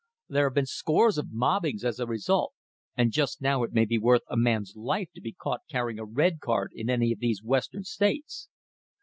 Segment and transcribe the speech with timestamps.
[0.29, 2.53] "There have been scores of mobbings as a result,
[2.97, 6.05] and just now it may be worth a man's life to be caught carrying a
[6.05, 8.49] red card in any of these Western states."